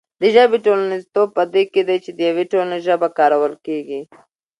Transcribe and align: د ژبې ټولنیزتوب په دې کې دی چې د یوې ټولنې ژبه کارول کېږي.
د 0.21 0.23
ژبې 0.35 0.57
ټولنیزتوب 0.65 1.27
په 1.37 1.43
دې 1.53 1.63
کې 1.71 1.81
دی 1.87 1.97
چې 2.03 2.11
د 2.17 2.19
یوې 2.29 2.45
ټولنې 2.51 2.77
ژبه 2.87 3.07
کارول 3.19 3.53
کېږي. 3.65 4.01